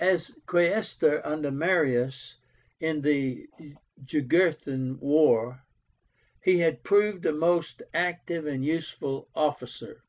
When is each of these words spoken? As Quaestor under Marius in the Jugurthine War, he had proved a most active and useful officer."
As 0.00 0.36
Quaestor 0.44 1.26
under 1.26 1.50
Marius 1.50 2.34
in 2.78 3.00
the 3.00 3.48
Jugurthine 4.04 4.98
War, 5.00 5.62
he 6.44 6.58
had 6.58 6.84
proved 6.84 7.24
a 7.24 7.32
most 7.32 7.80
active 7.94 8.44
and 8.44 8.62
useful 8.62 9.30
officer." 9.34 10.02